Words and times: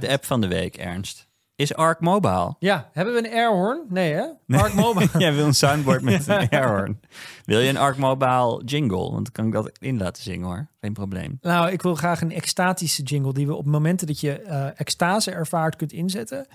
De 0.00 0.08
app 0.08 0.24
van 0.24 0.40
de 0.40 0.48
week, 0.48 0.76
Ernst. 0.76 1.30
Is 1.56 1.74
Arc 1.74 2.00
Mobile? 2.00 2.54
Ja, 2.58 2.90
hebben 2.92 3.14
we 3.14 3.26
een 3.28 3.34
airhorn? 3.34 3.84
Nee 3.88 4.12
hè? 4.12 4.24
Arc 4.58 4.74
Mobile. 4.74 5.08
Jij 5.18 5.34
wil 5.34 5.46
een 5.46 5.54
soundboard 5.54 6.02
met 6.02 6.26
een 6.28 6.48
airhorn. 6.48 7.00
Wil 7.44 7.60
je 7.60 7.68
een 7.68 7.76
Arc 7.76 7.96
Mobile 7.96 8.62
jingle? 8.64 9.10
Want 9.10 9.24
dan 9.24 9.32
kan 9.32 9.46
ik 9.46 9.52
dat 9.52 9.78
in 9.78 9.98
laten 9.98 10.22
zingen 10.22 10.46
hoor. 10.46 10.68
Geen 10.80 10.92
probleem. 10.92 11.38
Nou, 11.40 11.70
ik 11.70 11.82
wil 11.82 11.94
graag 11.94 12.20
een 12.20 12.32
extatische 12.32 13.02
jingle 13.02 13.32
die 13.32 13.46
we 13.46 13.54
op 13.54 13.66
momenten 13.66 14.06
dat 14.06 14.20
je 14.20 14.40
eh, 14.40 14.80
extase 14.80 15.30
ervaart 15.30 15.76
kunt 15.76 15.92
inzetten. 15.92 16.46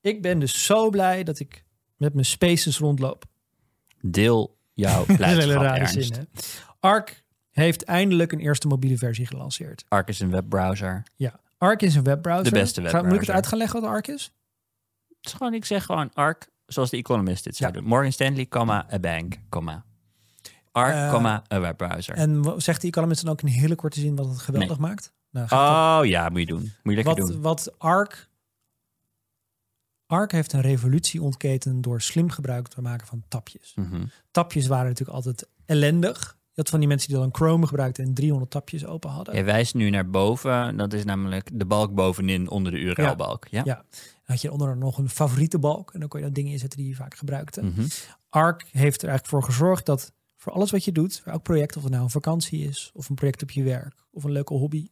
Ik 0.00 0.22
ben 0.22 0.38
dus 0.38 0.64
zo 0.64 0.90
blij 0.90 1.22
dat 1.22 1.38
ik 1.38 1.64
met 1.96 2.12
mijn 2.14 2.26
spaces 2.26 2.78
rondloop. 2.78 3.24
Deel 4.00 4.56
jouw 4.72 5.04
blijdschap, 5.16 5.62
Ernst. 5.62 5.92
zin? 6.14 6.28
Arc 6.80 7.24
heeft 7.50 7.84
eindelijk 7.84 8.32
een 8.32 8.40
eerste 8.40 8.66
mobiele 8.68 8.96
versie 8.96 9.26
gelanceerd. 9.26 9.84
Arc 9.88 10.08
is 10.08 10.20
een 10.20 10.30
webbrowser. 10.30 11.02
Ja, 11.16 11.40
Arc 11.58 11.82
is 11.82 11.94
een 11.94 12.02
webbrowser. 12.02 12.44
De 12.44 12.50
beste 12.58 12.80
Ga- 12.80 12.86
Moet 12.86 12.94
ik 12.94 13.02
het 13.02 13.04
webbrowser. 13.10 13.34
uit 13.34 13.46
gaan 13.46 13.58
leggen 13.58 13.80
wat 13.80 13.90
Arc 13.90 14.06
is? 14.08 14.32
Het 15.08 15.26
is 15.26 15.32
gewoon, 15.32 15.54
ik 15.54 15.64
zeg 15.64 15.84
gewoon 15.84 16.10
Arc, 16.14 16.48
zoals 16.66 16.90
de 16.90 16.96
Economist 16.96 17.44
dit 17.44 17.56
zou 17.56 17.72
Ja. 17.72 17.78
doen. 17.80 17.88
Morgan 17.88 18.12
Stanley, 18.12 18.46
comma, 18.46 18.86
a 18.92 18.98
bank, 18.98 19.36
comma. 19.48 19.84
Arc, 20.72 20.94
Eh, 20.94 21.10
comma, 21.12 21.42
a 21.52 21.60
webbrowser. 21.60 22.14
En 22.14 22.54
zegt 22.56 22.80
die 22.80 22.90
Economist 22.90 23.22
dan 23.24 23.32
ook 23.32 23.40
in 23.42 23.46
een 23.48 23.52
hele 23.54 23.74
korte 23.74 24.00
zin 24.00 24.16
wat 24.16 24.26
het 24.28 24.38
geweldig 24.38 24.78
maakt? 24.78 25.12
Nou, 25.30 25.48
oh 25.50 26.06
ja, 26.06 26.28
moet 26.28 26.40
je 26.40 26.46
doen. 26.46 26.60
Moet 26.82 26.94
je 26.96 27.02
lekker 27.04 27.14
wat, 27.24 27.32
doen. 27.32 27.40
wat 27.42 27.78
Arc. 27.78 28.28
Arc 30.06 30.32
heeft 30.32 30.52
een 30.52 30.60
revolutie 30.60 31.22
ontketen 31.22 31.80
door 31.80 32.00
slim 32.00 32.30
gebruik 32.30 32.68
te 32.68 32.80
maken 32.82 33.06
van 33.06 33.24
tapjes. 33.28 33.72
Mhm. 33.74 34.04
Tapjes 34.30 34.66
waren 34.66 34.86
natuurlijk 34.86 35.16
altijd 35.16 35.48
ellendig. 35.66 36.37
Je 36.58 36.64
had 36.64 36.72
van 36.72 36.80
die 36.80 36.88
mensen 36.88 37.08
die 37.08 37.18
dan 37.18 37.34
Chrome 37.34 37.66
gebruikten 37.66 38.04
en 38.04 38.14
300 38.14 38.50
tapjes 38.50 38.86
open 38.86 39.10
hadden. 39.10 39.34
Jij 39.34 39.44
wijst 39.44 39.74
nu 39.74 39.90
naar 39.90 40.10
boven. 40.10 40.76
Dat 40.76 40.92
is 40.92 41.04
namelijk 41.04 41.50
de 41.52 41.66
balk 41.66 41.94
bovenin 41.94 42.50
onder 42.50 42.72
de 42.72 42.78
URL-balk. 42.78 43.46
Ja. 43.50 43.62
Ja. 43.64 43.74
Dan 43.74 44.00
had 44.24 44.40
je 44.40 44.52
onder 44.52 44.76
nog 44.76 44.98
een 44.98 45.08
favoriete 45.08 45.58
balk 45.58 45.92
en 45.92 46.00
dan 46.00 46.08
kon 46.08 46.18
je 46.18 46.24
dan 46.24 46.34
dingen 46.34 46.52
inzetten 46.52 46.78
die 46.78 46.88
je 46.88 46.94
vaak 46.94 47.14
gebruikte. 47.14 47.62
Mhm. 47.62 47.86
Arc 48.28 48.62
heeft 48.70 49.02
er 49.02 49.08
eigenlijk 49.08 49.26
voor 49.26 49.42
gezorgd 49.42 49.86
dat 49.86 50.12
voor 50.36 50.52
alles 50.52 50.70
wat 50.70 50.84
je 50.84 50.92
doet, 50.92 51.20
voor 51.20 51.32
elk 51.32 51.42
project, 51.42 51.76
of 51.76 51.82
het 51.82 51.92
nou 51.92 52.04
een 52.04 52.10
vakantie 52.10 52.68
is, 52.68 52.90
of 52.94 53.08
een 53.08 53.14
project 53.14 53.42
op 53.42 53.50
je 53.50 53.62
werk, 53.62 53.94
of 54.10 54.24
een 54.24 54.32
leuke 54.32 54.54
hobby, 54.54 54.88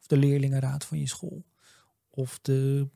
of 0.00 0.06
de 0.06 0.16
leerlingenraad 0.16 0.84
van 0.84 0.98
je 0.98 1.08
school, 1.08 1.44
of 2.10 2.38
de 2.42 2.88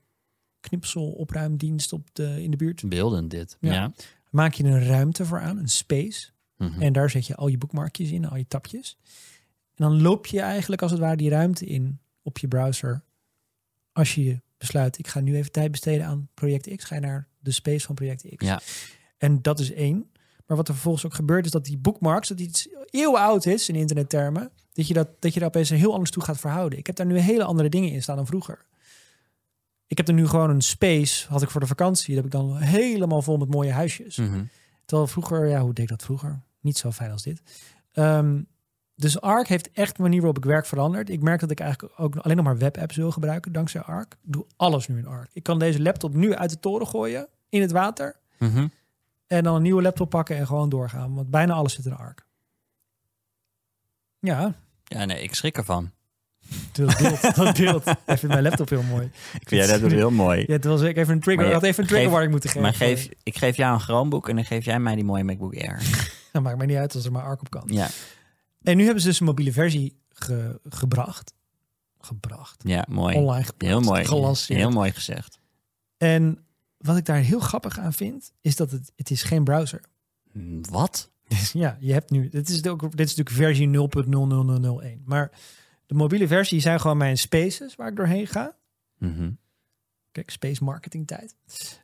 knipselopruimdienst 0.60 1.92
op 1.92 2.08
de, 2.12 2.42
in 2.42 2.50
de 2.50 2.56
buurt, 2.56 2.88
Beeldend 2.88 3.30
dit. 3.30 3.56
Ja. 3.60 3.72
Ja. 3.72 3.92
maak 4.30 4.54
je 4.54 4.64
een 4.64 4.84
ruimte 4.84 5.24
voor 5.24 5.40
aan, 5.40 5.58
een 5.58 5.68
space. 5.68 6.36
Mhm. 6.58 6.82
En 6.82 6.92
daar 6.92 7.10
zet 7.10 7.26
je 7.26 7.34
al 7.34 7.48
je 7.48 7.58
boekmarkjes 7.58 8.10
in, 8.10 8.28
al 8.28 8.36
je 8.36 8.46
tapjes. 8.48 8.98
En 9.74 9.84
dan 9.84 10.02
loop 10.02 10.26
je 10.26 10.40
eigenlijk 10.40 10.82
als 10.82 10.90
het 10.90 11.00
ware 11.00 11.16
die 11.16 11.30
ruimte 11.30 11.64
in 11.66 11.98
op 12.22 12.38
je 12.38 12.48
browser. 12.48 13.02
Als 13.92 14.14
je 14.14 14.40
besluit, 14.58 14.98
ik 14.98 15.08
ga 15.08 15.20
nu 15.20 15.36
even 15.36 15.52
tijd 15.52 15.70
besteden 15.70 16.06
aan 16.06 16.28
project 16.34 16.76
X, 16.76 16.84
ga 16.84 16.94
je 16.94 17.00
naar 17.00 17.28
de 17.38 17.50
space 17.50 17.86
van 17.86 17.94
project 17.94 18.36
X. 18.36 18.44
Ja. 18.44 18.60
En 19.18 19.42
dat 19.42 19.58
is 19.58 19.72
één. 19.72 20.10
Maar 20.46 20.56
wat 20.56 20.68
er 20.68 20.74
vervolgens 20.74 21.06
ook 21.06 21.14
gebeurt, 21.14 21.44
is 21.44 21.50
dat 21.50 21.64
die 21.64 21.78
bookmarks, 21.78 22.28
dat 22.28 22.40
iets 22.40 22.68
eeuwen 22.90 23.20
oud 23.20 23.46
is 23.46 23.68
in 23.68 23.74
internettermen, 23.74 24.50
dat 24.72 24.88
je, 24.88 24.94
dat, 24.94 25.08
dat 25.18 25.34
je 25.34 25.40
daar 25.40 25.48
opeens 25.48 25.68
heel 25.68 25.92
anders 25.92 26.10
toe 26.10 26.22
gaat 26.22 26.38
verhouden. 26.38 26.78
Ik 26.78 26.86
heb 26.86 26.96
daar 26.96 27.06
nu 27.06 27.18
hele 27.18 27.44
andere 27.44 27.68
dingen 27.68 27.90
in 27.90 28.02
staan 28.02 28.16
dan 28.16 28.26
vroeger. 28.26 28.66
Ik 29.86 29.96
heb 29.96 30.08
er 30.08 30.14
nu 30.14 30.26
gewoon 30.26 30.50
een 30.50 30.60
space, 30.60 31.26
had 31.28 31.42
ik 31.42 31.50
voor 31.50 31.60
de 31.60 31.66
vakantie, 31.66 32.14
dat 32.14 32.24
heb 32.24 32.24
ik 32.24 32.40
dan 32.40 32.56
helemaal 32.56 33.22
vol 33.22 33.36
met 33.36 33.50
mooie 33.50 33.72
huisjes. 33.72 34.16
Mhm. 34.16 34.44
Terwijl 34.84 35.08
vroeger, 35.08 35.48
ja, 35.48 35.60
hoe 35.60 35.72
deed 35.72 35.84
ik 35.84 35.90
dat 35.90 36.02
vroeger? 36.02 36.42
Niet 36.60 36.78
zo 36.78 36.90
fijn 36.92 37.10
als 37.10 37.22
dit. 37.22 37.42
Ehm, 37.92 38.42
dus 38.94 39.20
Arc 39.20 39.46
heeft 39.48 39.70
echt 39.72 39.96
de 39.96 40.02
manier 40.02 40.18
waarop 40.18 40.36
ik 40.38 40.44
werk 40.44 40.66
veranderd. 40.66 41.10
Ik 41.10 41.22
merk 41.22 41.40
dat 41.40 41.50
ik 41.50 41.60
eigenlijk 41.60 42.00
ook 42.00 42.16
alleen 42.16 42.36
nog 42.36 42.44
maar 42.44 42.58
webapps 42.58 42.96
wil 42.96 43.10
gebruiken 43.10 43.52
dankzij 43.52 43.80
Arc. 43.80 44.12
Ik 44.12 44.32
doe 44.32 44.46
alles 44.56 44.88
nu 44.88 44.98
in 44.98 45.06
Arc. 45.06 45.28
Ik 45.32 45.42
kan 45.42 45.58
deze 45.58 45.82
laptop 45.82 46.14
nu 46.14 46.34
uit 46.34 46.50
de 46.50 46.60
toren 46.60 46.86
gooien 46.86 47.28
in 47.48 47.60
het 47.60 47.70
water. 47.70 48.16
Mhm. 48.38 48.66
En 49.26 49.44
dan 49.44 49.54
een 49.54 49.62
nieuwe 49.62 49.82
laptop 49.82 50.10
pakken 50.10 50.36
en 50.36 50.46
gewoon 50.46 50.68
doorgaan. 50.68 51.14
Want 51.14 51.30
bijna 51.30 51.52
alles 51.54 51.74
zit 51.74 51.84
in 51.86 51.96
Arc. 51.96 52.26
Ja, 54.20 54.54
Ja, 54.84 55.04
nee, 55.04 55.22
ik 55.22 55.34
schrik 55.34 55.56
ervan. 55.56 55.90
dat 56.72 56.98
deelt. 56.98 57.34
dat 57.36 57.56
deelt. 57.56 57.86
Ik 57.86 57.96
vind 58.18 58.22
mijn 58.32 58.42
laptop 58.42 58.68
heel 58.68 58.82
mooi. 58.82 59.04
Ik 59.40 59.48
vind 59.48 59.64
jij 59.66 59.78
dat 59.78 59.90
heel 59.90 60.10
mooi. 60.10 60.40
Ja, 60.46 60.52
het 60.52 60.64
was 60.64 60.80
ik 60.80 60.96
even 60.96 61.14
een 61.14 61.20
trigger. 61.20 61.46
Ik 61.46 61.52
had 61.52 61.62
even 61.62 61.82
een 61.82 61.88
trigger 61.88 61.98
geef- 62.04 62.10
warning 62.12 62.30
moeten 62.32 62.50
geven. 62.50 62.62
Maar 62.64 62.74
geef, 62.74 63.08
ik 63.22 63.36
geef 63.38 63.56
jou 63.56 63.74
een 63.74 63.80
Chromebook 63.80 64.28
en 64.28 64.34
dan 64.36 64.44
geef 64.44 64.64
jij 64.64 64.80
mij 64.80 64.94
die 64.94 65.04
mooie 65.04 65.24
MacBook 65.24 65.54
Air. 65.56 65.82
Dat 66.32 66.42
maakt 66.42 66.56
mij 66.56 66.66
niet 66.66 66.76
uit 66.76 66.94
als 66.94 67.04
er 67.04 67.12
maar 67.12 67.22
Arc 67.22 67.40
op 67.40 67.50
kan. 67.50 67.62
Ja, 67.66 67.88
En 68.62 68.76
nu 68.76 68.84
hebben 68.84 69.02
ze 69.02 69.08
dus 69.08 69.20
een 69.20 69.26
mobiele 69.26 69.52
versie 69.52 69.98
ge- 70.08 70.60
gebracht. 70.68 71.34
Gebracht. 72.00 72.62
ja 72.66 72.84
mooi. 72.88 73.16
Online 73.16 73.44
geplaatst. 73.44 73.76
Heel 73.78 73.92
mooi. 73.92 74.04
Gelanceerd. 74.04 74.58
Heel 74.58 74.70
mooi 74.70 74.92
gezegd. 74.92 75.38
En 75.96 76.44
wat 76.78 76.96
ik 76.96 77.04
daar 77.04 77.16
heel 77.18 77.40
grappig 77.40 77.78
aan 77.78 77.92
vind, 77.92 78.32
is 78.40 78.56
dat 78.56 78.70
het, 78.70 78.92
het 78.96 79.10
is 79.10 79.22
geen 79.22 79.44
browser. 79.44 79.80
Wat? 80.70 81.10
Dus 81.28 81.52
ja, 81.52 81.76
je 81.80 81.92
hebt 81.92 82.10
nu, 82.10 82.28
dit 82.28 82.48
is, 82.48 82.66
ook, 82.66 82.80
dit 82.96 83.06
is 83.10 83.14
natuurlijk 83.16 83.36
versie 83.36 83.66
0.00001. 84.98 85.02
Maar 85.04 85.30
de 85.86 85.94
mobiele 85.94 86.26
versie 86.26 86.60
zijn 86.60 86.80
gewoon 86.80 86.96
mijn 86.96 87.18
spaces 87.18 87.76
waar 87.76 87.88
ik 87.88 87.96
doorheen 87.96 88.26
ga. 88.26 88.56
Mhm. 88.98 89.30
Kijk, 90.12 90.30
space 90.30 90.64
marketing 90.64 91.06
tijd. 91.06 91.34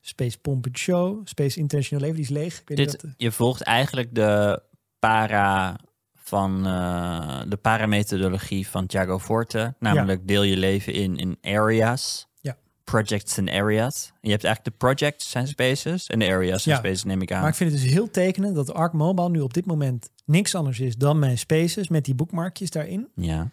Space 0.01 0.39
pomp 0.39 0.67
show. 0.73 1.21
Space 1.27 1.59
intentional 1.59 2.05
leven, 2.05 2.17
die 2.17 2.25
is 2.25 2.43
leeg. 2.43 2.65
Dit, 2.65 3.03
wat, 3.03 3.15
je 3.17 3.33
volgt 3.33 3.63
eigenlijk 3.63 4.15
de 4.15 4.63
para 4.99 5.77
van 6.15 6.67
eh, 6.67 7.41
de 7.49 7.57
paramethodologie 7.57 8.69
van 8.69 8.87
Thiago 8.87 9.19
Forte. 9.19 9.75
Namelijk 9.79 10.27
deel 10.29 10.43
je 10.43 10.57
leven 10.57 10.93
in, 10.93 11.17
in 11.17 11.39
areas. 11.43 12.27
Ja. 12.41 12.57
Projects 12.85 13.37
en 13.37 13.49
areas. 13.51 14.07
En 14.07 14.19
je 14.21 14.31
hebt 14.31 14.45
eigenlijk 14.45 14.79
de 14.79 14.87
projects 14.87 15.31
zijn 15.31 15.47
spaces 15.47 16.07
en 16.07 16.19
de 16.19 16.27
areas 16.27 16.63
zijn 16.63 16.75
Ja. 16.75 16.81
spaces, 16.81 17.05
neem 17.05 17.23
ik 17.23 17.33
aan. 17.33 17.41
Maar 17.41 17.51
ik 17.51 17.55
vind 17.55 17.73
het 17.73 17.81
dus 17.81 17.91
heel 17.91 18.11
tekenend 18.11 18.55
dat 18.55 18.73
Arc 18.73 18.93
Mobile 18.93 19.31
nu 19.31 19.41
op 19.41 19.55
dit 19.55 19.67
moment 19.67 20.11
niks 20.25 20.55
anders 20.55 20.81
is 20.81 20.97
dan 20.97 21.19
mijn 21.19 21.39
spaces 21.39 21.89
met 21.89 22.05
die 22.05 22.15
boekmarkjes 22.15 22.71
daarin. 22.71 23.09
Ja. 23.15 23.51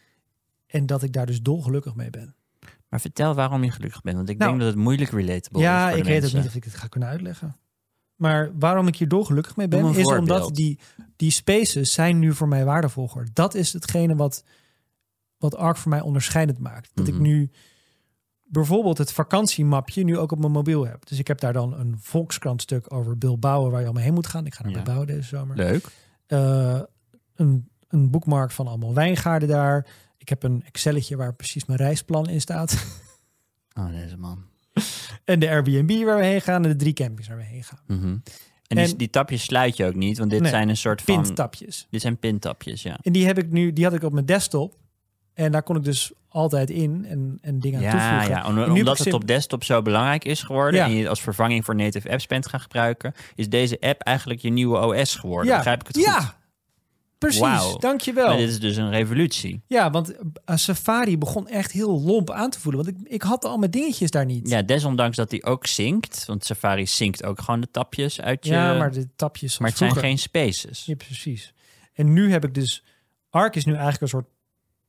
En 0.67 0.85
dat 0.85 1.03
ik 1.03 1.13
daar 1.13 1.25
dus 1.25 1.41
dolgelukkig 1.41 1.95
mee 1.95 2.09
ben. 2.09 2.35
Maar 2.91 2.99
vertel 3.01 3.33
waarom 3.35 3.63
je 3.63 3.71
gelukkig 3.71 4.01
bent. 4.01 4.15
Want 4.17 4.29
ik 4.29 4.37
Nou, 4.37 4.49
denk 4.49 4.63
dat 4.63 4.73
het 4.73 4.81
moeilijk 4.83 5.09
relatable 5.11 5.59
is. 5.59 5.65
Ja, 5.65 5.83
voor 5.83 5.91
de 5.91 5.97
ik 5.97 6.03
weet 6.03 6.15
ook 6.15 6.21
mensen. 6.21 6.39
niet 6.39 6.47
of 6.49 6.55
ik 6.55 6.63
het 6.63 6.73
ga 6.75 6.87
kunnen 6.87 7.09
uitleggen. 7.09 7.55
Maar 8.15 8.51
waarom 8.59 8.87
ik 8.87 8.95
hier 8.95 9.07
dolgelukkig 9.07 9.55
mee 9.55 9.67
ben, 9.67 9.79
is 9.85 10.01
voorbeeld. 10.01 10.19
omdat 10.19 10.55
die, 10.55 10.79
die 11.15 11.31
spaces 11.31 11.93
zijn 11.93 12.19
nu 12.19 12.33
voor 12.33 12.47
mij 12.47 12.65
waardevol 12.65 13.07
geworden. 13.07 13.33
Dat 13.33 13.53
is 13.55 13.73
hetgene 13.73 14.15
wat, 14.15 14.43
wat 15.37 15.55
Arc 15.55 15.77
voor 15.77 15.89
mij 15.91 16.01
onderscheidend 16.01 16.59
maakt. 16.59 16.91
Dat 16.93 17.07
ik 17.07 17.13
Mhm. 17.13 17.21
nu 17.23 17.51
bijvoorbeeld 18.43 18.97
het 18.97 19.11
vakantiemapje 19.13 20.03
nu 20.03 20.17
ook 20.17 20.31
op 20.31 20.39
mijn 20.39 20.51
mobiel 20.51 20.85
heb. 20.85 21.07
Dus 21.07 21.19
ik 21.19 21.27
heb 21.27 21.39
daar 21.39 21.53
dan 21.53 21.79
een 21.79 21.95
Volkskrant 21.99 22.61
stuk 22.61 22.93
over 22.93 23.17
Bilbao 23.17 23.69
waar 23.69 23.79
je 23.79 23.85
allemaal 23.85 24.03
heen 24.03 24.13
moet 24.13 24.27
gaan. 24.27 24.45
Ik 24.45 24.53
ga 24.55 24.63
naar 24.63 24.71
Ja. 24.71 24.81
Bilbao 24.81 25.05
deze 25.05 25.27
zomer. 25.27 25.55
Leuk. 25.55 25.85
Eh, 26.27 26.79
een, 27.35 27.69
een 27.87 28.09
boekmark 28.09 28.51
van 28.51 28.67
allemaal 28.67 28.93
wijngaarden 28.93 29.47
daar. 29.49 29.87
Ik 30.21 30.29
heb 30.29 30.43
een 30.43 30.63
Excelletje 30.65 31.15
waar 31.15 31.33
precies 31.35 31.65
mijn 31.65 31.79
reisplan 31.79 32.29
in 32.29 32.41
staat. 32.41 32.75
Oh, 33.79 33.91
deze 33.91 34.17
man. 34.17 34.43
en 35.25 35.39
de 35.39 35.49
Airbnb 35.49 36.03
waar 36.05 36.17
we 36.17 36.23
heen 36.25 36.41
gaan 36.41 36.63
en 36.63 36.69
de 36.69 36.75
drie 36.75 36.93
campings 36.93 37.27
waar 37.27 37.37
we 37.37 37.43
heen 37.43 37.63
gaan. 37.63 37.79
Mhm. 37.87 38.07
En, 38.07 38.21
die, 38.67 38.77
En- 38.79 38.97
die 38.97 39.09
tapjes 39.09 39.43
sluit 39.43 39.77
je 39.77 39.85
ook 39.85 39.95
niet, 39.95 40.17
want 40.17 40.29
dit 40.29 40.41
Nee, 40.41 40.49
zijn 40.49 40.69
een 40.69 40.77
soort 40.77 41.01
van... 41.01 41.21
Pinttapjes. 41.21 41.87
Dit 41.89 42.01
zijn 42.01 42.17
pintapjes, 42.17 42.81
ja. 42.83 42.99
En 43.01 43.11
die 43.11 43.25
heb 43.25 43.37
ik 43.37 43.51
nu, 43.51 43.73
die 43.73 43.83
had 43.83 43.93
ik 43.93 44.03
op 44.03 44.13
mijn 44.13 44.25
desktop. 44.25 44.75
En 45.33 45.51
daar 45.51 45.63
kon 45.63 45.75
ik 45.75 45.83
dus 45.83 46.11
altijd 46.27 46.69
in 46.69 47.05
en, 47.05 47.37
en 47.41 47.59
dingen 47.59 47.79
aan 47.79 47.85
Ja, 47.85 47.91
toevoegen. 47.91 48.53
ja, 48.55 48.63
om- 48.65 48.71
omdat 48.77 48.97
het 48.97 49.13
op 49.13 49.27
desktop 49.27 49.63
zo 49.63 49.81
belangrijk 49.81 50.25
is 50.25 50.43
geworden 50.43 50.79
Ja. 50.79 50.85
en 50.85 50.91
je 50.91 50.99
het 50.99 51.07
als 51.07 51.21
vervanging 51.21 51.65
voor 51.65 51.75
native 51.75 52.09
apps 52.11 52.27
bent 52.27 52.47
gaan 52.47 52.59
gebruiken, 52.59 53.13
is 53.35 53.49
deze 53.49 53.79
app 53.79 54.01
eigenlijk 54.01 54.39
je 54.41 54.49
nieuwe 54.49 54.77
OS 54.85 55.15
geworden. 55.15 55.51
Ja, 55.51 55.55
Begrijp 55.57 55.81
ik 55.81 55.87
het 55.87 55.95
goed? 55.95 56.05
ja 56.05 56.39
precies. 57.29 57.75
Dankjewel. 57.79 58.27
Maar 58.27 58.37
dit 58.37 58.49
is 58.49 58.59
dus 58.59 58.75
een 58.75 58.89
revolutie. 58.89 59.61
Ja, 59.67 59.89
want 59.89 60.13
eh, 60.45 60.55
Safari 60.55 61.17
begon 61.17 61.47
echt 61.47 61.71
heel 61.71 62.01
lomp 62.01 62.29
aan 62.31 62.49
te 62.49 62.59
voelen. 62.59 62.83
Want 62.85 62.97
ik, 62.97 63.07
ik 63.07 63.21
had 63.21 63.45
al 63.45 63.57
mijn 63.57 63.71
dingetjes 63.71 64.11
daar 64.11 64.25
niet. 64.25 64.49
Ja, 64.49 64.61
desondanks 64.61 65.17
dat 65.17 65.29
die 65.29 65.43
ook 65.43 65.67
zinkt, 65.67 66.25
want 66.25 66.45
Safari 66.45 66.87
zinkt 66.87 67.23
ook 67.23 67.39
gewoon 67.41 67.61
de 67.61 67.71
tapjes 67.71 68.21
uit 68.21 68.45
je... 68.45 68.51
Ja, 68.51 68.73
maar 68.77 68.91
de 68.91 69.07
tapjes 69.15 69.57
maar 69.59 69.69
het 69.69 69.77
zijn 69.77 69.95
geen 69.95 70.17
spaces. 70.17 70.85
Ja, 70.85 70.95
precies. 70.95 71.53
En 71.93 72.13
nu 72.13 72.31
heb 72.31 72.43
ik 72.45 72.53
dus... 72.53 72.83
Arc 73.29 73.55
is 73.55 73.65
nu 73.65 73.71
eigenlijk 73.71 74.01
een 74.01 74.07
soort 74.07 74.27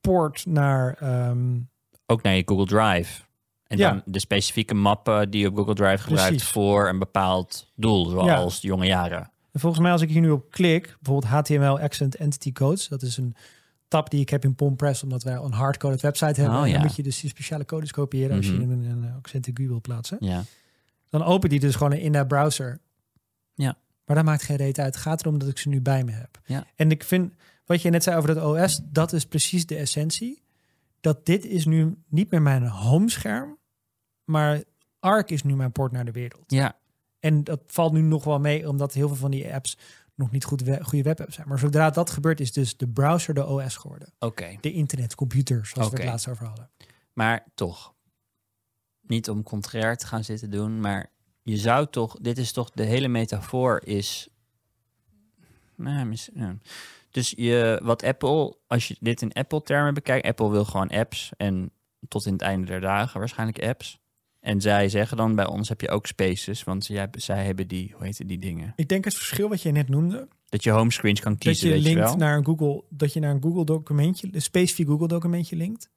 poort 0.01 0.45
naar... 0.45 0.95
ehm, 0.99 1.59
Ook 2.05 2.21
naar 2.21 2.35
je 2.35 2.43
Google 2.45 2.65
Drive. 2.65 3.21
En 3.67 3.77
Ja. 3.77 3.89
dan 3.89 4.01
de 4.05 4.19
specifieke 4.19 4.73
mappen 4.73 5.29
die 5.29 5.41
je 5.41 5.47
op 5.47 5.55
Google 5.55 5.73
Drive 5.73 6.03
gebruikt 6.03 6.29
Precies. 6.29 6.47
voor 6.51 6.87
een 6.89 6.99
bepaald 6.99 7.71
doel, 7.75 8.05
zoals 8.05 8.61
de 8.61 8.67
jonge 8.67 8.85
jaren. 8.85 9.31
En 9.53 9.59
volgens 9.59 9.81
mij 9.81 9.91
als 9.91 10.01
ik 10.01 10.09
hier 10.09 10.21
nu 10.21 10.29
op 10.29 10.51
klik, 10.51 10.95
bijvoorbeeld 11.01 11.31
HTML 11.33 11.79
Accent 11.79 12.15
Entity 12.15 12.51
Codes, 12.51 12.87
dat 12.87 13.01
is 13.01 13.17
een 13.17 13.35
tab 13.87 14.09
die 14.09 14.21
ik 14.21 14.29
heb 14.29 14.43
in 14.43 14.55
PomPress, 14.55 15.03
omdat 15.03 15.23
wij 15.23 15.33
een 15.35 15.51
hardcoded 15.51 16.01
website 16.01 16.41
hebben. 16.41 16.59
Oh, 16.59 16.67
ja. 16.67 16.73
dan 16.73 16.81
moet 16.81 16.95
je 16.95 17.03
dus 17.03 17.19
die 17.19 17.29
speciale 17.29 17.65
codes 17.65 17.91
kopiëren 17.91 18.37
als 18.37 18.45
je 18.45 18.51
Mhm. 18.53 18.61
in 18.71 18.83
een 18.85 19.11
Accent 19.17 19.47
IQ 19.49 19.53
wil 19.67 19.81
plaatsen. 19.81 20.17
Ja. 20.19 20.43
Dan 21.09 21.23
opent 21.23 21.51
die 21.51 21.59
dus 21.59 21.75
gewoon 21.75 21.93
in 21.93 22.11
de 22.11 22.25
browser. 22.27 22.79
Ja. 23.53 23.77
Maar 24.05 24.15
dat 24.15 24.25
maakt 24.25 24.43
geen 24.43 24.55
reet 24.57 24.79
uit. 24.79 24.93
Het 24.93 25.03
gaat 25.03 25.21
erom 25.21 25.39
dat 25.39 25.49
ik 25.49 25.57
ze 25.57 25.69
nu 25.69 25.81
bij 25.81 26.03
me 26.03 26.11
heb. 26.11 26.39
Ja. 26.45 26.65
En 26.75 26.91
ik 26.91 27.03
vind, 27.03 27.33
wat 27.65 27.81
je 27.81 27.89
net 27.89 28.03
zei 28.03 28.17
over 28.17 28.35
dat 28.35 28.43
OS, 28.43 28.79
dat 28.83 29.13
is 29.13 29.25
precies 29.25 29.65
de 29.65 29.75
essentie. 29.75 30.41
Dat 31.01 31.25
dit 31.25 31.45
is 31.45 31.65
nu 31.65 31.95
niet 32.07 32.31
meer 32.31 32.41
mijn 32.41 32.63
homescherm, 32.67 33.57
Maar 34.23 34.63
Arc 34.99 35.29
is 35.29 35.43
nu 35.43 35.55
mijn 35.55 35.71
poort 35.71 35.91
naar 35.91 36.05
de 36.05 36.11
wereld. 36.11 36.43
Ja, 36.47 36.75
En 37.23 37.43
dat 37.43 37.61
valt 37.67 37.93
nu 37.93 38.01
nog 38.01 38.23
wel 38.23 38.39
mee, 38.39 38.69
omdat 38.69 38.93
heel 38.93 39.07
veel 39.07 39.17
van 39.17 39.31
die 39.31 39.53
apps 39.53 39.77
nog 40.15 40.31
niet 40.31 40.43
goed 40.43 40.61
we- 40.61 40.83
goede 40.83 41.03
webapps 41.03 41.35
zijn. 41.35 41.47
Maar 41.47 41.59
zodra 41.59 41.89
dat 41.89 42.09
gebeurt, 42.09 42.39
is 42.39 42.51
dus 42.51 42.77
de 42.77 42.87
browser 42.87 43.33
de 43.33 43.45
OS 43.45 43.75
geworden. 43.75 44.13
oké. 44.19 44.57
De 44.61 44.71
internetcomputer, 44.71 45.65
zoals 45.65 45.89
we 45.89 45.95
het 45.95 46.05
laatst 46.05 46.27
over 46.27 46.45
hadden. 46.45 46.69
Maar 47.13 47.45
toch, 47.55 47.93
niet 49.01 49.29
om 49.29 49.43
contrair 49.43 49.97
te 49.97 50.07
gaan 50.07 50.23
zitten 50.23 50.51
doen, 50.51 50.79
maar 50.79 51.11
je 51.43 51.57
zou 51.57 51.87
toch, 51.89 52.17
dit 52.21 52.37
is 52.37 52.51
toch, 52.51 52.71
de 52.71 52.83
hele 52.83 53.07
metafoor 53.07 53.81
is. 53.85 54.27
Nou, 55.75 56.05
mis-. 56.05 56.29
Dus 57.11 57.33
je, 57.37 57.79
wat 57.83 58.03
Apple, 58.03 58.57
als 58.67 58.87
je 58.87 58.95
dit 58.99 59.21
in 59.21 59.33
Apple-termen 59.33 59.93
bekijkt, 59.93 60.25
Apple 60.27 60.49
wil 60.49 60.65
gewoon 60.65 60.89
apps 60.89 61.31
en 61.37 61.71
tot 62.07 62.25
in 62.25 62.33
het 62.33 62.41
einde 62.41 62.67
der 62.67 62.81
dagen 62.81 63.19
waarschijnlijk 63.19 63.63
apps. 63.63 63.99
En 64.43 64.61
zij 64.61 64.89
zeggen 64.89 65.17
dan 65.17 65.35
bij 65.35 65.45
ons 65.47 65.69
heb 65.69 65.81
je 65.81 65.89
ook 65.89 66.05
spaces, 66.07 66.63
want 66.63 66.85
jij, 66.87 67.07
zij 67.11 67.45
hebben 67.45 67.67
die, 67.67 67.93
hoe 67.95 68.05
heet 68.05 68.27
die 68.27 68.39
dingen? 68.39 68.73
Ik 68.75 68.87
denk 68.89 69.05
het 69.05 69.13
verschil 69.13 69.49
wat 69.49 69.61
je 69.61 69.71
net 69.71 69.89
noemde, 69.89 70.27
Dat 70.49 70.63
je 70.63 70.71
homescreens 70.71 71.19
kan 71.19 71.31
dat 71.31 71.41
kiezen, 71.41 71.67
je 71.67 71.73
weet 71.73 71.83
je 71.85 71.95
wel. 71.95 72.15
naar 72.15 72.37
een 72.37 72.45
Google, 72.45 72.83
dat 72.89 73.13
je 73.13 73.19
naar 73.19 73.31
een 73.35 73.41
Google 73.41 73.65
documentje, 73.65 74.27
een 74.31 74.41
specifiek 74.41 74.87
Google 74.87 75.07
documentje 75.07 75.55
linkt, 75.55 75.89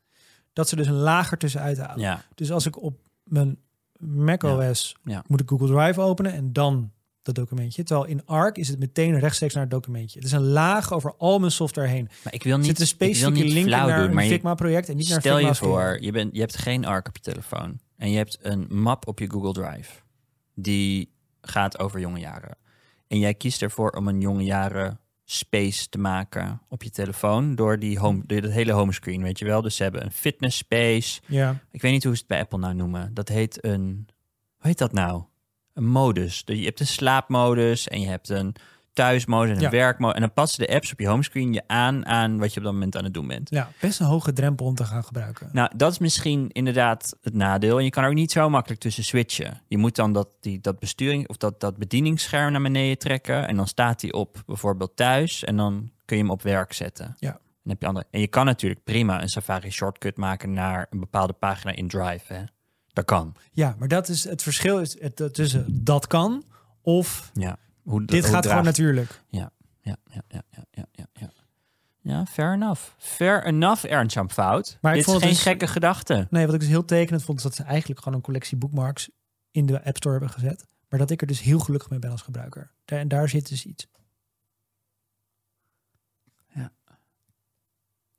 dat 0.53 0.69
ze 0.69 0.77
dus 0.77 0.87
een 0.87 0.93
lager 0.95 1.39
tussenuit 1.39 1.79
halen. 1.79 1.99
Ja, 2.01 2.25
Dus 2.35 2.51
als 2.53 2.67
ik 2.67 2.83
op 2.83 2.99
mijn 3.25 3.59
macOS 3.99 4.97
Ja. 5.05 5.25
moet 5.27 5.41
ik 5.41 5.49
Google 5.49 5.67
Drive 5.67 6.01
openen 6.01 6.33
en 6.33 6.53
dan 6.53 6.91
dat 7.23 7.35
documentje. 7.35 7.83
Terwijl 7.83 8.09
in 8.09 8.27
Arc 8.27 8.57
is 8.59 8.69
het 8.69 8.79
meteen 8.79 9.19
rechtstreeks 9.19 9.55
naar 9.55 9.63
het 9.63 9.73
documentje. 9.73 10.19
Het 10.19 10.27
is 10.29 10.35
een 10.35 10.47
laag 10.47 10.93
over 10.93 11.15
al 11.17 11.39
mijn 11.39 11.53
software 11.53 11.89
heen. 11.89 12.09
maar 12.25 12.35
ik 12.35 12.43
wil 12.43 12.57
niet, 12.57 12.67
zit 12.67 12.81
een 12.81 12.87
specifieke 12.87 13.43
niet 13.43 13.53
link 13.53 13.69
naar 13.69 14.09
doen, 14.09 14.17
een 14.19 14.25
je- 14.25 14.31
Figma-project 14.31 14.89
en 14.89 14.97
niet 14.97 15.09
naar 15.09 15.21
Stel 15.21 15.35
Figma 15.37 15.49
je 15.51 15.55
voor, 15.57 15.99
je, 16.01 16.13
bent, 16.13 16.35
je 16.35 16.41
hebt 16.41 16.57
geen 16.57 16.85
ARC 16.85 17.09
op 17.09 17.17
je 17.17 17.23
telefoon. 17.23 17.79
En 17.97 18.11
je 18.11 18.17
hebt 18.17 18.39
een 18.41 18.67
map 18.69 19.07
op 19.07 19.19
je 19.19 19.31
Google 19.31 19.53
Drive. 19.53 20.01
Die 20.55 21.13
gaat 21.41 21.79
over 21.79 22.01
jonge 22.01 22.19
jaren. 22.19 22.57
En 23.09 23.19
jij 23.19 23.35
kiest 23.35 23.63
ervoor 23.63 23.91
om 23.91 24.09
een 24.09 24.21
jonge 24.21 24.45
jaren 24.45 25.01
space 25.25 25.89
te 25.89 25.99
maken 25.99 26.63
op 26.69 26.83
je 26.83 26.91
telefoon. 26.91 27.55
Door, 27.55 27.79
die 27.79 27.99
home, 27.99 28.23
door 28.27 28.41
dat 28.41 28.51
hele 28.51 28.73
homescreen, 28.73 29.23
weet 29.23 29.39
je 29.39 29.45
wel. 29.45 29.63
Dus 29.63 29.77
ze 29.77 29.83
hebben 29.83 30.05
een 30.05 30.13
fitness 30.13 30.57
space. 30.57 31.21
Ja, 31.27 31.59
Ik 31.71 31.83
weet 31.83 31.93
niet 31.93 32.05
hoe 32.05 32.13
ze 32.13 32.19
het 32.19 32.29
bij 32.29 32.41
Apple 32.41 32.59
nou 32.59 32.75
noemen. 32.75 33.15
Dat 33.15 33.29
heet 33.29 33.65
een... 33.65 34.09
Hoe 34.57 34.67
heet 34.67 34.79
dat 34.79 34.93
nou? 34.93 35.23
Een 35.73 35.87
modus. 35.87 36.45
Dus 36.45 36.59
je 36.59 36.65
hebt 36.65 36.81
een 36.81 36.87
slaapmodus 36.87 37.89
en 37.89 38.01
je 38.01 38.07
hebt 38.07 38.29
een 38.29 38.55
thuismodus 38.97 39.51
en 39.51 39.57
een 39.57 39.63
Ja. 39.63 39.71
werkmodus. 39.71 40.15
En 40.15 40.21
dan 40.21 40.33
passen 40.33 40.67
de 40.67 40.75
apps 40.75 40.93
op 40.93 41.01
je 41.01 41.09
homescreen 41.09 41.53
je 41.53 41.63
aan 41.67 42.07
aan 42.07 42.39
wat 42.39 42.53
je 42.53 42.59
op 42.59 42.65
dat 42.65 42.73
moment 42.73 42.97
aan 42.97 43.05
het 43.05 43.15
doen 43.15 43.27
bent. 43.27 43.51
ja, 43.51 43.71
best 43.81 44.01
een 44.01 44.07
hoge 44.07 44.33
drempel 44.33 44.67
om 44.67 44.75
te 44.75 44.85
gaan 44.85 45.05
gebruiken. 45.05 45.49
Nou, 45.53 45.71
dat 45.77 45.93
is 45.93 45.99
misschien 45.99 46.49
inderdaad 46.53 47.17
het 47.23 47.35
nadeel. 47.35 47.79
En 47.79 47.85
je 47.85 47.91
kan 47.91 48.03
er 48.03 48.09
ook 48.09 48.15
niet 48.15 48.33
zo 48.33 48.49
makkelijk 48.51 48.81
tussen 48.81 49.05
switchen. 49.05 49.61
Je 49.69 49.79
moet 49.79 49.97
dan 49.97 50.13
dat, 50.13 50.29
die, 50.41 50.61
dat 50.61 50.79
besturing 50.79 51.29
of 51.29 51.37
dat, 51.37 51.61
dat 51.61 51.77
bedieningsscherm 51.77 52.53
naar 52.53 52.63
beneden 52.63 52.99
trekken. 52.99 53.49
En 53.49 53.57
dan 53.57 53.67
staat 53.69 54.01
die 54.01 54.13
op 54.13 54.43
bijvoorbeeld 54.47 54.97
thuis. 54.97 55.45
En 55.45 55.57
dan 55.57 55.91
kun 56.05 56.17
je 56.17 56.23
hem 56.23 56.33
op 56.33 56.43
werk 56.43 56.73
zetten. 56.73 57.17
Ja. 57.19 57.31
Dan 57.31 57.39
heb 57.75 57.81
je 57.81 57.87
andere. 57.87 58.07
En 58.11 58.21
je 58.21 58.27
kan 58.29 58.45
natuurlijk 58.45 58.85
prima 58.85 59.23
een 59.23 59.29
Safari 59.29 59.71
shortcut 59.71 60.17
maken 60.17 60.53
naar 60.53 60.87
een 60.91 61.01
bepaalde 61.01 61.33
pagina 61.33 61.73
in 61.73 61.89
Drive. 61.89 62.33
Hè? 62.33 62.43
Dat 62.93 63.05
kan. 63.05 63.35
Ja, 63.53 63.75
maar 63.79 63.89
dat 63.89 64.09
is 64.09 64.25
het 64.25 64.43
verschil 64.43 64.79
is 64.79 65.01
het, 65.01 65.29
tussen 65.35 65.85
dat 65.85 66.07
kan 66.07 66.45
of 66.83 67.31
Ja. 67.35 67.57
Hoe, 67.87 68.05
dit 68.05 68.25
hoe 68.25 68.33
gaat 68.33 68.43
draag- 68.43 68.53
gewoon 68.57 68.65
natuurlijk. 68.65 69.23
Ja, 69.29 69.51
ja, 69.81 69.97
ja, 70.05 70.23
ja, 70.29 70.43
ja, 70.51 70.65
ja, 70.93 71.07
ja, 71.13 71.31
ja. 72.01 72.27
Fair 72.27 72.53
enough. 72.53 72.81
Fair 72.99 73.45
enough, 73.45 73.85
Ernst 73.85 74.15
Jan 74.15 74.31
Fout. 74.31 74.79
Maar 74.81 74.93
ik 74.93 74.97
Dit 74.99 75.07
vond 75.07 75.17
is 75.19 75.23
geen 75.25 75.33
dus- 75.35 75.43
gekke 75.43 75.67
gedachte. 75.67 76.27
Nee, 76.31 76.45
wat 76.47 76.55
ik 76.55 76.61
dus 76.61 76.69
heel 76.69 76.85
tekenend 76.85 77.23
vond, 77.25 77.39
is 77.39 77.45
dat 77.45 77.55
ze 77.55 77.63
eigenlijk 77.63 78.01
gewoon 78.01 78.19
een 78.19 78.25
collectie 78.25 78.57
bookmarks 78.57 79.11
in 79.51 79.67
de 79.67 79.85
App 79.85 79.97
Store 79.97 80.19
hebben 80.19 80.35
gezet. 80.35 80.67
Maar 80.89 80.99
dat 80.99 81.11
ik 81.11 81.21
er 81.21 81.27
dus 81.27 81.41
heel 81.41 81.59
gelukkig 81.59 81.91
mee 81.91 81.99
ben 81.99 82.11
als 82.11 82.23
gebruiker. 82.23 82.71
Daar, 82.85 82.99
en 82.99 83.09
daar 83.09 83.29
zit 83.29 83.49
dus 83.49 83.67
iets. 83.67 83.87
Ja. 86.55 86.73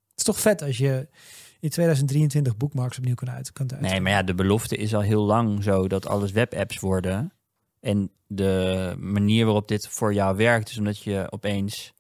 Het 0.07 0.15
is 0.15 0.23
toch 0.23 0.39
vet 0.39 0.61
als 0.61 0.77
je 0.77 1.07
in 1.59 1.69
2023 1.69 2.57
bookmarks 2.57 2.97
opnieuw 2.97 3.15
kan 3.15 3.29
uit, 3.29 3.51
kunt 3.51 3.79
Nee, 3.79 4.01
maar 4.01 4.11
ja, 4.11 4.23
de 4.23 4.35
belofte 4.35 4.75
is 4.77 4.95
al 4.95 5.01
heel 5.01 5.23
lang 5.23 5.63
zo 5.63 5.87
dat 5.87 6.05
alles 6.07 6.31
webapps 6.31 6.79
worden. 6.79 7.31
En 7.79 8.11
de 8.27 8.95
manier 8.99 9.45
waarop 9.45 9.67
dit 9.67 9.87
voor 9.87 10.13
jou 10.13 10.35
werkt, 10.35 10.69
is 10.69 10.77
omdat 10.77 11.03
je 11.03 11.27
opeens 11.29 11.93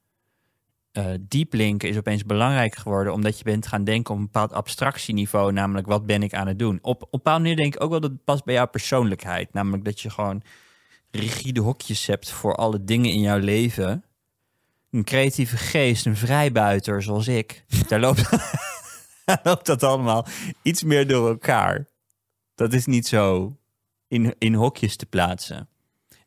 eh 0.97 1.13
deep 1.21 1.53
linken 1.53 1.89
is 1.89 1.97
opeens 1.97 2.25
belangrijk 2.25 2.75
geworden, 2.75 3.13
omdat 3.13 3.37
je 3.37 3.43
bent 3.43 3.67
gaan 3.67 3.83
denken 3.83 4.13
op 4.13 4.19
een 4.19 4.25
bepaald 4.25 4.53
abstractieniveau, 4.53 5.51
namelijk 5.51 5.87
wat 5.87 6.05
ben 6.05 6.23
ik 6.23 6.33
aan 6.33 6.47
het 6.47 6.59
doen. 6.59 6.79
Op, 6.81 7.01
op 7.01 7.01
een 7.01 7.07
bepaalde 7.11 7.41
manier 7.41 7.55
denk 7.55 7.75
ik 7.75 7.83
ook 7.83 7.89
wel 7.89 7.99
dat 7.99 8.11
het 8.11 8.23
past 8.23 8.43
bij 8.43 8.53
jouw 8.53 8.67
persoonlijkheid, 8.67 9.53
namelijk 9.53 9.85
dat 9.85 9.99
je 10.01 10.09
gewoon 10.09 10.41
rigide 11.11 11.59
hokjes 11.59 12.05
hebt 12.05 12.31
voor 12.31 12.55
alle 12.55 12.83
dingen 12.83 13.11
in 13.11 13.19
jouw 13.19 13.39
leven. 13.39 14.03
Een 14.91 15.03
creatieve 15.03 15.57
geest, 15.57 16.05
een 16.05 16.17
vrijbuiter 16.17 17.03
zoals 17.03 17.27
ik, 17.27 17.65
daar 17.87 17.99
loopt, 17.99 18.29
daar 19.25 19.39
loopt 19.43 19.65
dat 19.65 19.83
allemaal 19.83 20.25
iets 20.61 20.83
meer 20.83 21.07
door 21.07 21.29
elkaar. 21.29 21.87
Dat 22.55 22.73
is 22.73 22.85
niet 22.85 23.07
zo 23.07 23.57
in, 24.07 24.35
in 24.37 24.53
hokjes 24.53 24.95
te 24.95 25.05
plaatsen. 25.05 25.67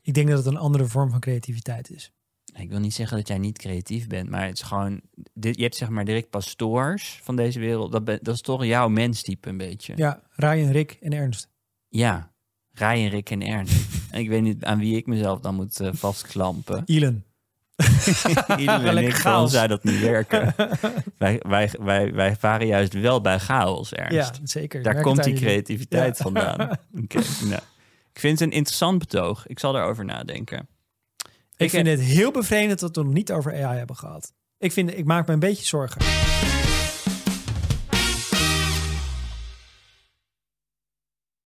Ik 0.02 0.14
denk 0.14 0.28
dat 0.28 0.38
het 0.38 0.46
een 0.46 0.56
andere 0.56 0.86
vorm 0.86 1.10
van 1.10 1.20
creativiteit 1.20 1.90
is. 1.90 2.12
Ik 2.56 2.70
wil 2.70 2.78
niet 2.78 2.94
zeggen 2.94 3.16
dat 3.16 3.28
jij 3.28 3.38
niet 3.38 3.58
creatief 3.58 4.06
bent, 4.06 4.30
maar 4.30 4.46
het 4.46 4.54
is 4.56 4.62
gewoon... 4.62 5.00
Dit, 5.34 5.56
je 5.56 5.62
hebt 5.62 5.76
zeg 5.76 5.88
maar 5.88 6.04
direct 6.04 6.30
pastoors 6.30 7.20
van 7.22 7.36
deze 7.36 7.58
wereld. 7.60 7.92
Dat, 7.92 8.04
ben- 8.04 8.18
dat 8.22 8.34
is 8.34 8.40
toch 8.40 8.64
jouw 8.64 8.88
menstype 8.88 9.48
een 9.48 9.56
beetje. 9.56 9.92
Ja, 9.96 10.22
Ryan, 10.30 10.70
Rick 10.70 10.98
en 11.00 11.12
Ernst. 11.12 11.48
Ja. 11.88 12.32
Ryan, 12.72 13.08
Rick 13.08 13.30
en 13.30 13.42
Ernst. 13.42 13.86
en 14.10 14.20
ik 14.24 14.28
weet 14.28 14.42
niet 14.42 14.64
aan 14.64 14.78
wie 14.78 14.96
ik 14.96 15.06
mezelf 15.06 15.40
dan 15.40 15.54
moet 15.54 15.80
eh, 15.80 15.88
vastklampen. 15.92 16.82
Elon. 16.86 17.22
Iedereen 18.58 18.96
en 18.96 18.98
ik, 18.98 19.14
chaos. 19.14 19.52
zou 19.52 19.68
dat 19.68 19.84
niet 19.84 20.00
werken. 20.00 20.54
wij, 21.18 21.40
wij, 21.46 21.70
wij, 21.80 22.12
wij 22.14 22.36
varen 22.36 22.66
juist 22.66 22.92
wel 22.92 23.20
bij 23.20 23.38
chaos, 23.38 23.92
Ernst. 23.92 24.36
Ja, 24.36 24.46
zeker. 24.46 24.82
Daar 24.82 24.92
Merk 24.92 25.04
komt 25.06 25.24
die 25.24 25.34
creativiteit 25.34 26.16
Ja. 26.18 26.22
vandaan. 26.22 26.78
Oké, 27.02 27.20
nou. 27.44 27.60
Ik 28.12 28.20
vind 28.20 28.38
het 28.38 28.48
een 28.48 28.56
interessant 28.56 28.98
betoog. 28.98 29.46
Ik 29.46 29.58
zal 29.58 29.76
erover 29.76 30.04
nadenken. 30.04 30.68
Ik 31.56 31.70
vind 31.70 31.86
het 31.86 32.00
heel 32.00 32.30
bevreemdend 32.30 32.80
dat 32.80 32.94
we 32.94 33.00
het 33.00 33.08
nog 33.08 33.16
niet 33.16 33.32
over 33.32 33.52
AI 33.52 33.78
hebben 33.78 33.96
gehad. 33.96 34.32
Ik, 34.58 34.72
vind, 34.72 34.96
ik 34.96 35.04
maak 35.04 35.26
me 35.26 35.32
een 35.32 35.38
beetje 35.38 35.64
zorgen. 35.64 36.00